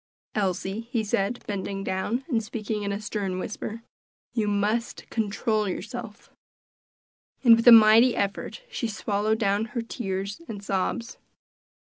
[0.33, 3.83] "Elsie," he said, bending down, and speaking in a stern whisper,
[4.33, 6.31] "you must control yourself."
[7.43, 11.19] And with a mighty effort she swallowed down her tears and sobs.